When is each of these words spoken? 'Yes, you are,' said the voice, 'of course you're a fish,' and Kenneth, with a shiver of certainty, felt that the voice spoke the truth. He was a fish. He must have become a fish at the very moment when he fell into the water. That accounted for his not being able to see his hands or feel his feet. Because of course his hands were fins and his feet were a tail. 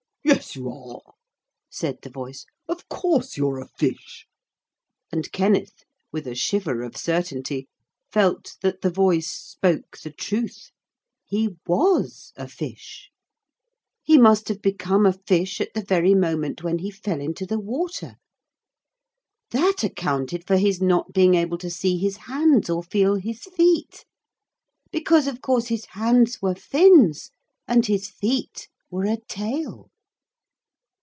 'Yes, 0.23 0.55
you 0.55 0.69
are,' 0.69 1.13
said 1.71 1.97
the 2.03 2.09
voice, 2.11 2.45
'of 2.67 2.87
course 2.89 3.37
you're 3.37 3.59
a 3.59 3.67
fish,' 3.67 4.27
and 5.11 5.29
Kenneth, 5.31 5.83
with 6.11 6.27
a 6.27 6.35
shiver 6.35 6.83
of 6.83 6.95
certainty, 6.95 7.67
felt 8.11 8.55
that 8.61 8.81
the 8.81 8.91
voice 8.91 9.27
spoke 9.29 9.97
the 9.97 10.11
truth. 10.11 10.69
He 11.25 11.55
was 11.65 12.33
a 12.37 12.47
fish. 12.47 13.09
He 14.03 14.17
must 14.19 14.47
have 14.49 14.61
become 14.61 15.05
a 15.07 15.13
fish 15.13 15.59
at 15.59 15.73
the 15.73 15.83
very 15.83 16.13
moment 16.13 16.61
when 16.63 16.79
he 16.79 16.91
fell 16.91 17.19
into 17.19 17.45
the 17.47 17.59
water. 17.59 18.17
That 19.49 19.83
accounted 19.83 20.45
for 20.45 20.57
his 20.57 20.79
not 20.81 21.13
being 21.13 21.33
able 21.33 21.57
to 21.57 21.69
see 21.71 21.97
his 21.97 22.17
hands 22.17 22.69
or 22.69 22.83
feel 22.83 23.15
his 23.15 23.43
feet. 23.45 24.05
Because 24.91 25.25
of 25.27 25.41
course 25.41 25.67
his 25.69 25.85
hands 25.87 26.41
were 26.43 26.55
fins 26.55 27.31
and 27.67 27.85
his 27.87 28.07
feet 28.07 28.67
were 28.91 29.05
a 29.05 29.17
tail. 29.27 29.87